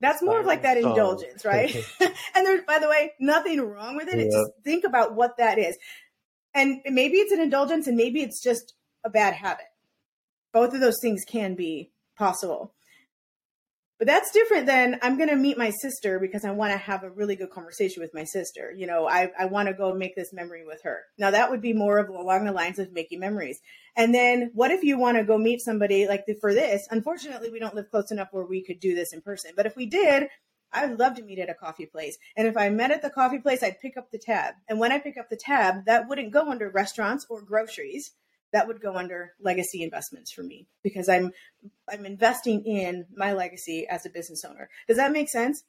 [0.00, 0.90] That's more of like that oh.
[0.90, 1.74] indulgence, right?
[2.00, 4.18] and there's, by the way, nothing wrong with it.
[4.18, 5.76] It's just think about what that is.
[6.54, 9.66] And maybe it's an indulgence and maybe it's just a bad habit.
[10.52, 12.74] Both of those things can be possible.
[13.98, 17.02] But that's different than I'm going to meet my sister because I want to have
[17.02, 18.72] a really good conversation with my sister.
[18.76, 21.00] You know, I, I want to go make this memory with her.
[21.18, 23.58] Now, that would be more of along the lines of making memories.
[23.96, 26.86] And then what if you want to go meet somebody like the, for this?
[26.92, 29.50] Unfortunately, we don't live close enough where we could do this in person.
[29.56, 30.28] But if we did,
[30.72, 32.16] I would love to meet at a coffee place.
[32.36, 34.54] And if I met at the coffee place, I'd pick up the tab.
[34.68, 38.12] And when I pick up the tab, that wouldn't go under restaurants or groceries
[38.52, 41.32] that would go under legacy investments for me because I'm
[41.90, 44.68] I'm investing in my legacy as a business owner.
[44.86, 45.64] Does that make sense?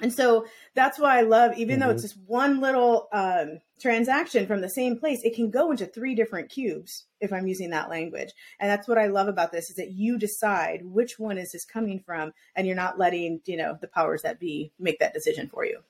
[0.00, 1.88] And so that's why I love, even mm-hmm.
[1.88, 2.18] though it's mm-hmm.
[2.18, 6.50] just one little um, transaction from the same place, it can go into three different
[6.50, 8.30] cubes if I'm using that language.
[8.58, 11.64] And that's what I love about this is that you decide which one is this
[11.64, 15.48] coming from, and you're not letting you know the powers that be make that decision
[15.48, 15.80] for you.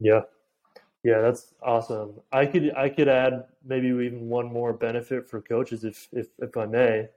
[0.00, 0.22] Yeah,
[1.04, 2.20] yeah, that's awesome.
[2.32, 6.56] I could I could add maybe even one more benefit for coaches if if if
[6.56, 7.08] I may.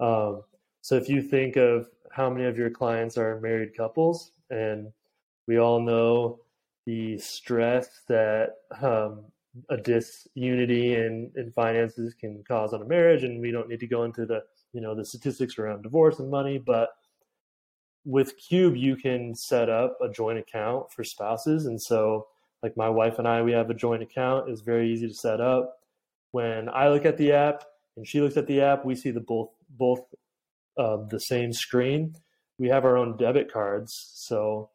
[0.00, 0.42] Um,
[0.82, 4.92] So if you think of how many of your clients are married couples, and
[5.48, 6.40] we all know
[6.86, 8.50] the stress that
[8.82, 9.24] um,
[9.70, 13.86] a disunity in, in finances can cause on a marriage, and we don't need to
[13.86, 14.42] go into the
[14.72, 16.90] you know the statistics around divorce and money, but
[18.04, 22.26] with Qube you can set up a joint account for spouses, and so
[22.64, 24.48] like my wife and I, we have a joint account.
[24.48, 25.80] It's very easy to set up.
[26.30, 27.62] When I look at the app
[27.94, 30.00] and she looks at the app, we see the both both
[30.78, 32.14] uh, the same screen.
[32.58, 34.70] We have our own debit cards, so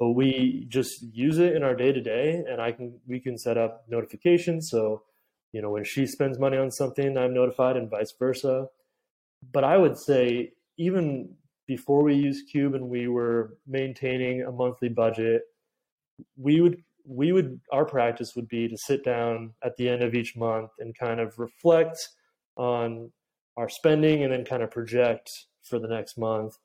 [0.00, 3.38] but we just use it in our day to day, and I can we can
[3.38, 4.68] set up notifications.
[4.68, 5.04] So
[5.52, 8.66] you know when she spends money on something, I'm notified, and vice versa.
[9.52, 11.36] But I would say even
[11.68, 15.42] before we used Qube and we were maintaining a monthly budget,
[16.36, 20.14] we would we would our practice would be to sit down at the end of
[20.14, 22.08] each month and kind of reflect
[22.56, 23.10] on
[23.56, 26.58] our spending and then kind of project for the next month.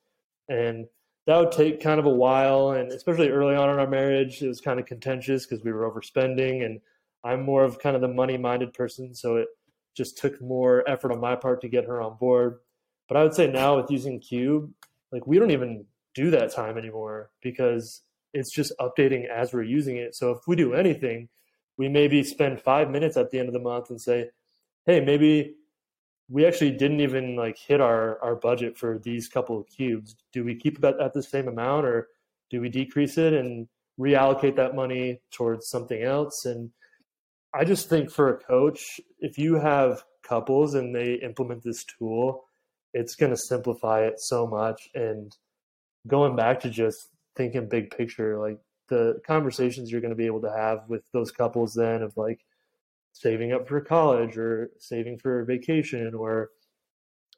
[0.49, 0.87] And
[1.27, 4.47] that would take kind of a while and especially early on in our marriage it
[4.47, 6.79] was kind of contentious because we were overspending and
[7.23, 9.49] i'm more of kind of the money minded person so it
[9.93, 12.59] just took more effort on my part to get her on board.
[13.07, 14.71] But i would say now with using Qube
[15.11, 18.01] like we don't even do that time anymore because
[18.37, 20.15] it's just updating as we're using it.
[20.15, 21.29] So if we do anything,
[21.77, 24.29] we maybe spend five minutes at the end of the month and say,
[24.85, 25.55] hey, maybe
[26.29, 30.15] we actually didn't even like hit our, our budget for these couple of Qubes.
[30.33, 32.07] Do we keep it at the same amount or
[32.49, 33.67] do we decrease it and
[33.99, 36.45] reallocate that money towards something else?
[36.45, 36.71] And
[37.53, 42.45] I just think for a coach, if you have couples and they implement this tool,
[42.93, 44.89] it's going to simplify it so much.
[44.93, 45.35] And
[46.07, 50.41] going back to just thinking big picture, like the conversations you're going to be able
[50.41, 52.39] to have with those couples then of like
[53.13, 56.49] saving up for college or saving for a vacation or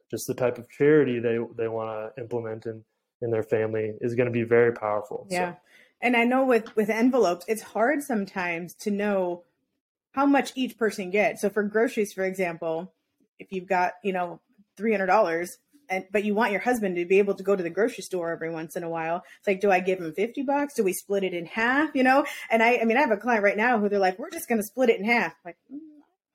[0.10, 2.84] just the type of charity they they want to implement in
[3.22, 5.28] in their family is going to be very powerful.
[5.30, 5.54] Yeah.
[5.54, 5.58] So.
[6.02, 9.44] And I know with with envelopes, it's hard sometimes to know
[10.12, 11.42] how much each person gets.
[11.42, 12.94] So for groceries, for example,
[13.38, 14.40] if you've got, you know,
[14.78, 15.58] $300,
[15.89, 18.32] and but you want your husband to be able to go to the grocery store
[18.32, 19.23] every once in a while.
[19.39, 20.75] It's like, do I give him 50 bucks?
[20.75, 21.95] Do we split it in half?
[21.95, 22.25] You know?
[22.49, 24.47] And I, I mean, I have a client right now who they're like, we're just
[24.47, 25.34] going to split it in half.
[25.34, 25.80] I'm like, mm,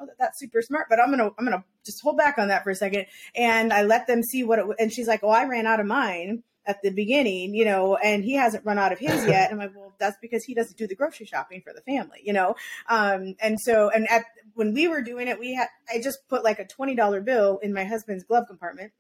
[0.01, 2.49] oh, that's super smart, but I'm going to, I'm going to just hold back on
[2.49, 3.07] that for a second.
[3.35, 5.87] And I let them see what it, and she's like, oh, I ran out of
[5.87, 9.51] mine at the beginning, you know, and he hasn't run out of his yet.
[9.51, 12.21] And I'm like, well, that's because he doesn't do the grocery shopping for the family,
[12.25, 12.57] you know?
[12.89, 16.45] Um, and so, and at, when we were doing it, we had, I just put
[16.45, 18.93] like a $20 bill in my husband's glove compartment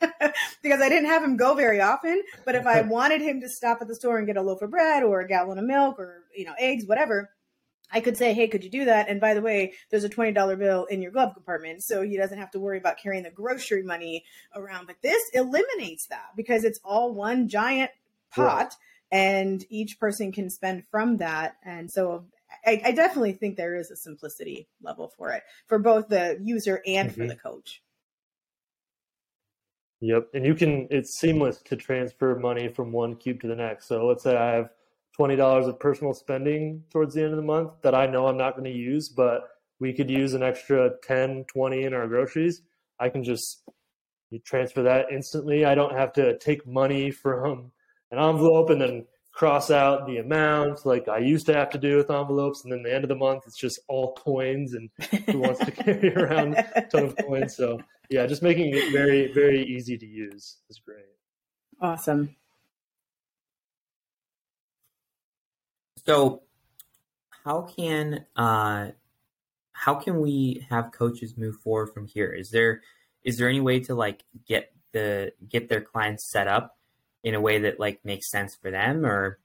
[0.62, 2.22] because I didn't have him go very often.
[2.44, 4.70] But if I wanted him to stop at the store and get a loaf of
[4.70, 7.30] bread or a gallon of milk or, you know, eggs, whatever,
[7.90, 9.08] I could say, hey, could you do that?
[9.08, 11.82] And by the way, there's a $20 bill in your glove compartment.
[11.82, 14.86] So he doesn't have to worry about carrying the grocery money around.
[14.86, 17.90] But this eliminates that because it's all one giant
[18.30, 18.72] pot right.
[19.10, 21.56] and each person can spend from that.
[21.64, 22.26] And so
[22.66, 26.82] I, I, definitely think there is a simplicity level for it for both the user
[26.86, 27.20] and mm-hmm.
[27.20, 27.82] for the coach.
[30.00, 30.28] Yep.
[30.34, 33.88] And you can, it's seamless to transfer money from one Qube to the next.
[33.88, 34.70] So let's say I have
[35.18, 38.52] $20 of personal spending towards the end of the month that I know I'm not
[38.52, 39.42] going to use, but
[39.80, 42.62] we could use an extra 10, 20 in our groceries.
[43.00, 43.62] I can just
[44.44, 45.64] transfer that instantly.
[45.64, 47.72] I don't have to take money from
[48.10, 51.96] an envelope and then cross out the amount like I used to have to do
[51.96, 52.64] with envelopes.
[52.64, 54.90] And then the end of the month, it's just all coins and
[55.26, 57.56] who wants to carry around a ton of coins.
[57.56, 61.04] So yeah, just making it very, very easy to use is great.
[61.80, 62.36] Awesome.
[66.06, 66.42] So
[67.44, 68.90] how can uh
[69.72, 72.32] how can we have coaches move forward from here?
[72.32, 72.82] Is there
[73.22, 76.78] is there any way to like get the get their clients set up
[77.22, 79.38] in a way that like makes sense for them or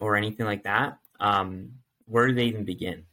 [0.00, 1.70] or anything like that um
[2.06, 3.04] where do they even begin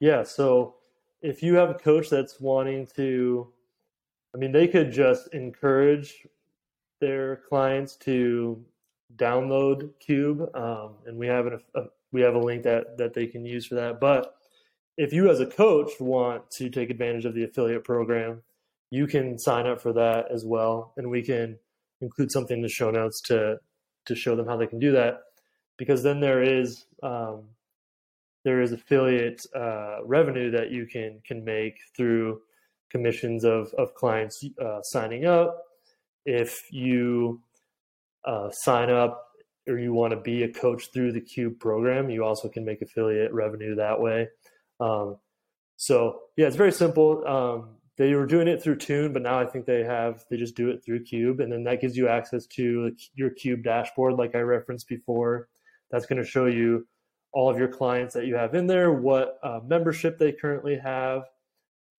[0.00, 0.77] yeah so
[1.22, 3.48] if you have a coach that's wanting to
[4.34, 6.26] i mean they could just encourage
[7.00, 8.62] their clients to
[9.16, 13.26] download Qube um, and we have a, a, we have a link that that they
[13.26, 14.34] can use for that but
[14.96, 18.42] if you as a coach want to take advantage of the affiliate program
[18.90, 21.58] you can sign up for that as well, and we can
[22.00, 23.58] include something in the show notes to
[24.06, 25.20] to show them how they can do that.
[25.76, 27.44] Because then there is um,
[28.44, 32.40] there is affiliate uh, revenue that you can can make through
[32.90, 35.62] commissions of of clients uh, signing up.
[36.24, 37.40] If you
[38.24, 39.24] uh, sign up
[39.68, 42.82] or you want to be a coach through the Qube program, you also can make
[42.82, 44.28] affiliate revenue that way.
[44.80, 45.16] Um,
[45.76, 47.26] so yeah, it's very simple.
[47.26, 50.56] Um, they were doing it through Tune, but now I think they have they just
[50.56, 54.34] do it through Qube, and then that gives you access to your Qube dashboard, like
[54.34, 55.48] I referenced before.
[55.90, 56.86] That's going to show you
[57.32, 61.22] all of your clients that you have in there, what uh, membership they currently have,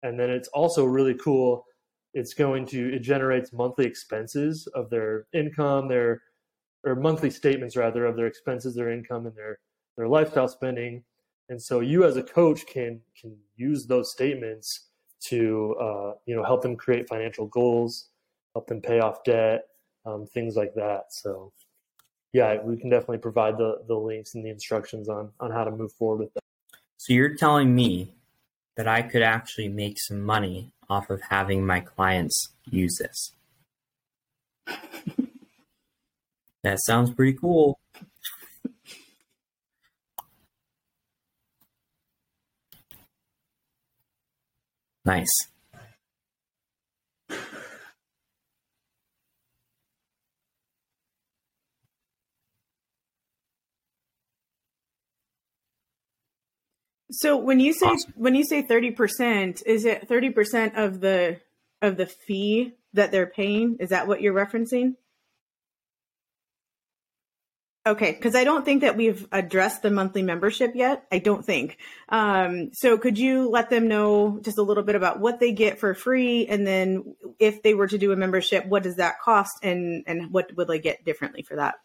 [0.03, 1.65] and then it's also really cool.
[2.13, 6.23] It's going to it generates monthly expenses of their income, their
[6.85, 9.59] or monthly statements rather of their expenses, their income, and their
[9.97, 11.03] their lifestyle spending.
[11.49, 14.87] And so you as a coach can can use those statements
[15.21, 18.09] to uh, you know help them create financial goals,
[18.55, 19.65] help them pay off debt,
[20.05, 21.05] um, things like that.
[21.09, 21.51] So
[22.33, 25.71] yeah, we can definitely provide the the links and the instructions on on how to
[25.71, 26.43] move forward with that.
[26.97, 28.13] So you're telling me
[28.75, 33.33] that I could actually make some money off of having my clients use this.
[36.63, 37.79] that sounds pretty cool.
[45.05, 45.29] Nice.
[57.11, 58.13] So when you say awesome.
[58.15, 61.39] when you say thirty percent, is it thirty percent of the
[61.81, 63.77] of the fee that they're paying?
[63.79, 64.95] Is that what you're referencing?
[67.87, 71.05] Okay, because I don't think that we've addressed the monthly membership yet.
[71.11, 71.77] I don't think.
[72.09, 75.79] Um, so could you let them know just a little bit about what they get
[75.79, 79.53] for free, and then if they were to do a membership, what does that cost,
[79.63, 81.75] and and what would they get differently for that?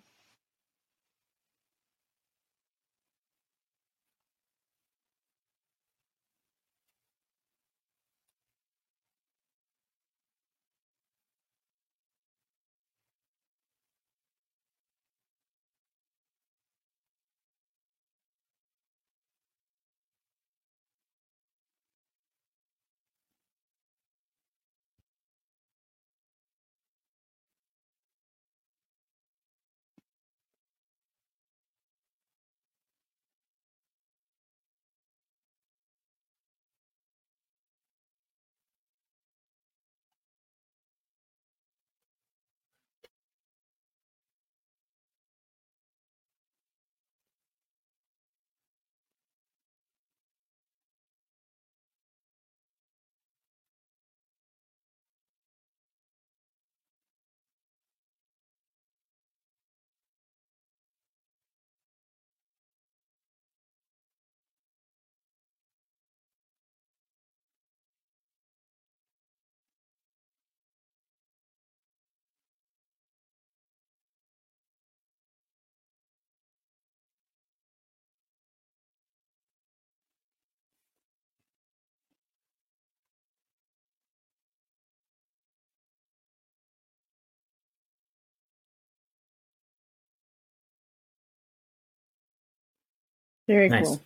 [93.47, 93.86] Very nice.
[93.86, 94.03] cool.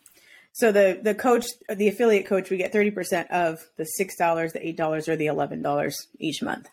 [0.52, 4.52] So the the coach, the affiliate coach, we get thirty percent of the six dollars,
[4.52, 6.68] the eight dollars, or the eleven dollars each month.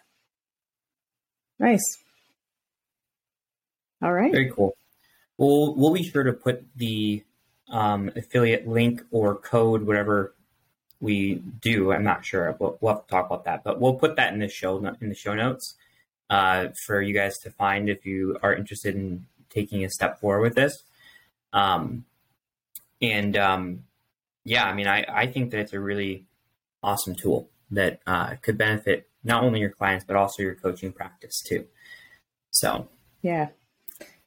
[1.60, 1.84] Nice.
[4.02, 4.32] All right.
[4.32, 4.76] Very cool.
[5.38, 7.24] We'll we'll be sure to put the
[7.70, 10.34] um, affiliate link or code, whatever
[11.00, 11.92] we do.
[11.92, 12.56] I'm not sure.
[12.60, 15.10] We'll, we'll, have to talk about that, but we'll put that in the show in
[15.10, 15.76] the show notes
[16.30, 20.42] uh, for you guys to find if you are interested in taking a step forward
[20.42, 20.84] with this.
[21.54, 22.06] Um,
[23.02, 23.84] and um,
[24.44, 26.26] yeah, I mean, I, I think that it's a really
[26.84, 31.42] awesome tool that uh, could benefit not only your clients, but also your coaching practice
[31.46, 31.66] too.
[32.52, 32.88] So,
[33.22, 33.50] yeah.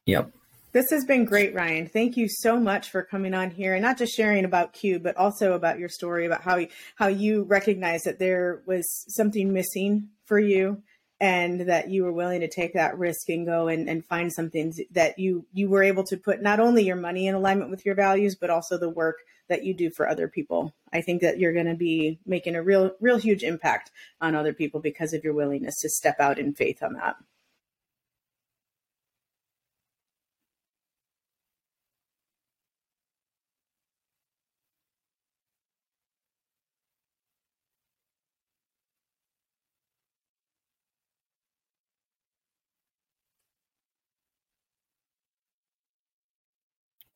[0.06, 0.32] Yep.
[0.72, 1.86] This has been great, Ryan.
[1.86, 5.16] Thank you so much for coming on here and not just sharing about Qube, but
[5.16, 6.66] also about your story about how
[6.96, 10.82] how you recognize that there was something missing for you
[11.20, 14.72] and that you were willing to take that risk and go and, and find something
[14.92, 17.94] that you you were able to put not only your money in alignment with your
[17.94, 19.16] values but also the work
[19.48, 20.74] that you do for other people.
[20.92, 23.90] I think that you're going to be making a real real huge impact
[24.20, 27.16] on other people because of your willingness to step out in faith on that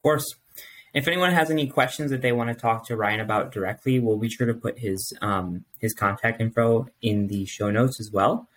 [0.02, 0.34] course.
[0.94, 4.18] If anyone has any questions that they want to talk to Ryan about directly, we'll
[4.18, 8.48] be sure to put his um, his contact info in the show notes as well.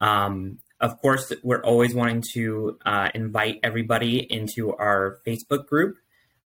[0.00, 5.96] Um, of course, we're always wanting to uh, invite everybody into our Facebook group.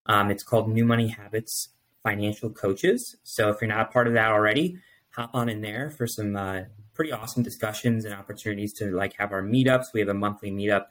[0.06, 1.68] Um, it's called New Money Habits
[2.02, 3.16] Financial Coaches.
[3.22, 4.78] So if you're not a part of that already,
[5.10, 6.62] hop on in there for some uh,
[6.94, 9.86] pretty awesome discussions and opportunities to like have our meetups.
[9.94, 10.86] We have a monthly meetup,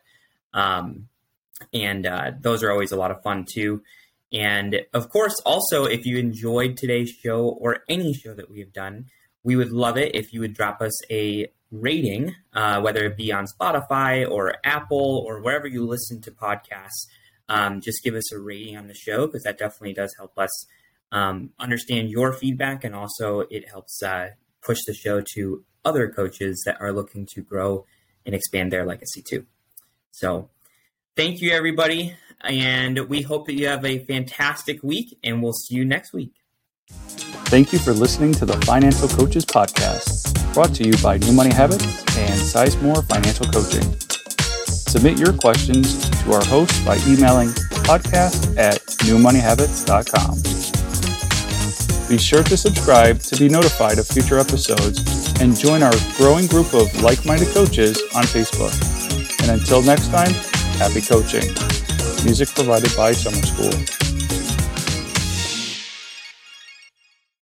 [0.54, 1.08] um,
[1.74, 3.82] and uh, those are always a lot of fun too.
[4.32, 8.74] And of course, also if you enjoyed today's show or any show that we have
[8.74, 9.06] done,
[9.44, 13.32] we would love it if you would drop us a rating, uh, whether it be
[13.32, 17.08] on Spotify or Apple or wherever you listen to podcasts.
[17.50, 20.66] Um, just give us a rating on the show because that definitely does help us
[21.12, 24.30] um, understand your feedback and also it helps uh,
[24.62, 27.86] push the show to other coaches that are looking to grow
[28.26, 29.46] and expand their legacy too.
[30.12, 30.50] So,
[31.16, 32.16] thank you, everybody.
[32.44, 36.34] And we hope that you have a fantastic week, and we'll see you next week.
[36.90, 41.54] Thank you for listening to the Financial Coaches Podcast, brought to you by New Money
[41.54, 41.86] Habits
[42.18, 43.84] and Sizemore Financial Coaching.
[44.68, 47.50] Submit your questions to our host by emailing
[47.84, 50.64] podcast at newmoneyhabits.com.
[52.10, 55.02] Be sure to subscribe to be notified of future episodes
[55.42, 58.74] and join our growing group of like minded coaches on Facebook.
[59.42, 60.34] And until next time,
[60.78, 61.54] happy coaching.
[62.24, 64.03] Music provided by Summer School.